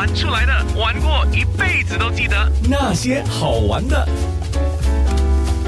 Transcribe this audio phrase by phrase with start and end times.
[0.00, 2.50] 玩出来的，玩过一辈子都记得。
[2.66, 4.08] 那些好玩的。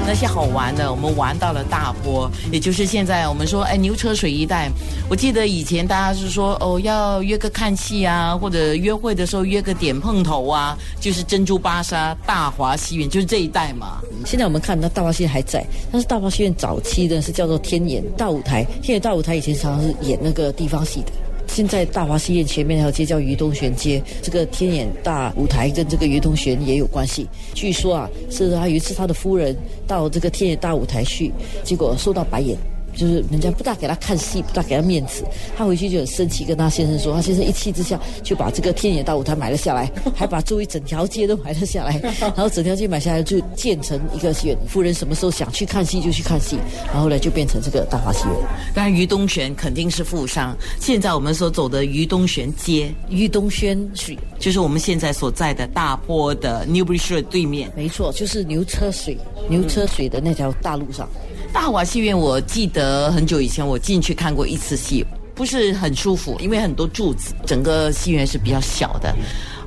[0.07, 4.71] 那些好玩的，我们玩到了大坡，也就是现在我们说，哎，牛车水一带。
[5.07, 14.01] 我记得以前大家是说，哦，要约个看戏啊，或者约会的时候约个点碰头啊，就是珍珠芭莎、大华戏院，就是这一带嘛。
[14.25, 21.11] 现在我们看到大华戏院还在，但是大华戏院早期的是叫做天眼大舞台，天演大舞台以前常常是演那个地方戏的。
[21.53, 27.27] 现在大华戏院前面那条街叫于东玄街，这个天眼大舞台跟这个于东玄也有关系。
[27.53, 31.31] 据说啊，是他有一次他的夫人到这个天眼大舞台去，
[31.63, 32.57] 结果受到白眼。
[32.95, 35.23] 就是人家不大给他看戏，不大给他面子，
[35.57, 46.57] 他回去就很生气，跟他先生说，他先生一气之下就把这个天野大舞台买了下来，还把周围整条街都买了下来， 然后整条街买下来就建成一个戏院，夫人什么时候想去看戏就去看戏，
[46.91, 48.35] 然后呢就变成这个大华戏院。
[48.73, 50.55] 当然，于东玄肯定是富商。
[50.79, 59.17] 现在我们所走的于东玄街，于东轩水就是我们现在所在的大坡的 Newbury 对面，没错，就是牛车水
[59.49, 61.09] 牛车水的那条大路上。
[61.53, 69.15] 大华戏院，我记得很久以前我进去看过一次戏，不是很舒服，因为很多柱子，整个戏院是比较小的。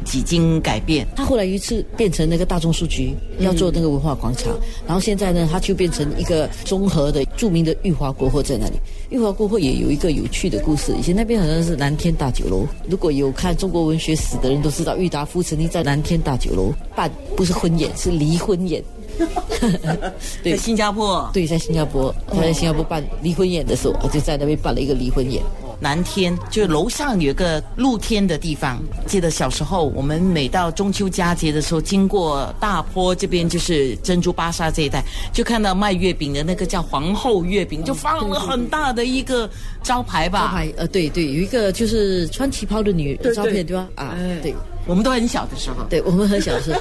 [0.04, 8.74] 几经改变，它后来一次变成那个大众书局，要做那个文化广场，然后现在呢，它就变成一个综合的著名的裕华国货在那里。
[9.10, 12.66] 裕华国货也有一个有趣的故事，以前那边好像是南天大酒楼。
[12.88, 18.82] 如果有看中国文学史的人都知道，郁达夫曾经在南天大酒楼办不是婚宴，是离婚宴。
[20.42, 21.28] 对，新加坡。
[21.32, 25.42] 对，在新加坡，他在新加坡办离婚宴的时候，就在那边办了一个离婚宴。
[25.80, 28.82] 南天就楼上有个露天的地方。
[29.06, 39.48] 记得小时候，我们每到中秋佳节的时候，经过大坡这边，就是珍珠芭莎这一带，就看到卖月饼的那个叫皇后月饼，就放了很大的一个
[39.82, 40.48] 招牌吧。
[40.48, 43.88] 招牌，呃，对对，有一个就是穿旗袍的女的照片，对吧？
[43.96, 44.54] 啊，对。
[44.88, 46.80] 我们都很小的时候， 对我们很小的时候，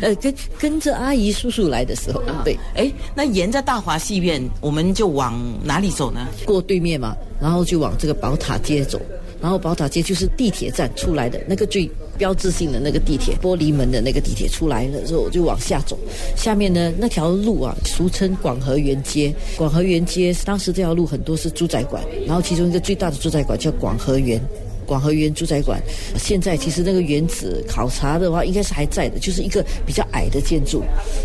[0.00, 6.26] 呃，跟跟着阿姨叔叔来的时候，对，哎，那沿着大华戏院，我们就往哪里走呢？
[6.46, 9.00] 过对面嘛，然后就往这个宝塔街走，
[9.40, 15.98] 然后宝塔街就是地铁站出来的那个最标志性的那个地铁玻璃门的那个地铁出来了之后，就往下走，
[16.34, 24.40] 下面呢那条路啊，俗称广和园街，广和园街当时这条路很多是住宅馆，然后其中一个最大的住宅馆叫广和园。
[24.86, 25.82] 广和园住宅馆，
[26.16, 30.82] 现在其实那个原址考察的话，应该是还在的，就是一个比较矮的建筑。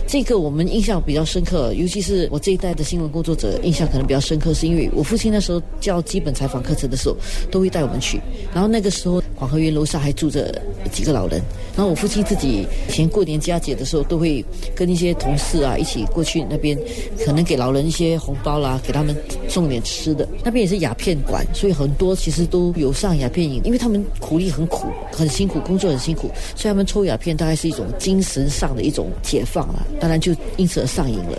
[0.07, 7.15] 这个我们印象比较深刻，尤其是我这一代的新闻工作者印象可能比较深刻，是因为我父亲那时候教基本采访课程的时候，
[7.51, 8.19] 都会带我们去。
[8.53, 10.59] 然后那个时候广和园楼上还住着
[10.91, 11.41] 几个老人，
[11.75, 14.43] 然后我父亲自己以前过年佳节的时候，都会
[14.75, 16.77] 跟一些同事啊一起过去那边，
[17.23, 19.15] 可能给老人一些红包啦，给他们
[19.47, 20.27] 送点吃的。
[20.43, 23.50] 那边也是鸦片馆，所以很多其实都有上鸦片。
[23.63, 29.85] 因为他们苦力很苦，很辛苦，工作很辛苦，所以他们抽鸦片大概是一种精神上的一种解放了。
[29.99, 31.37] 当然就因此而上瘾了。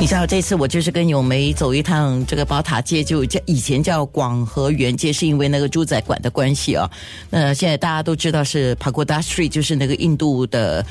[0.00, 6.90] 你知道这次我就是跟咏梅走一趟这个宝塔街，就叫以前叫广和园街，是因为那个猪仔馆的关系啊。
[7.28, 10.82] 那现在大家都知道是 Pagoda Street，就是那个印度的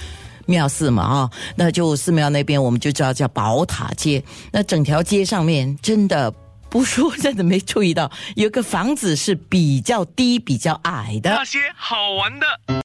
[0.45, 1.31] 庙寺嘛啊。
[1.55, 4.23] 那就寺庙那边我们就知道叫宝塔街。
[4.51, 6.31] 那整条街上面真的。
[6.69, 11.31] 不说真的没注意到，有个房子是比较低、比较矮的。
[11.31, 12.46] 那些好玩的。